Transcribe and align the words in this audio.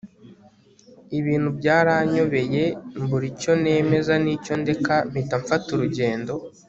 ibintu 1.19 1.49
byaranyobeye 1.59 2.63
mbura 3.01 3.25
icyo 3.31 3.53
nemeza 3.63 4.13
nicyo 4.23 4.53
ndeka 4.61 4.95
mpita 5.09 5.35
mfata 5.41 5.69
urugendo 5.75 6.33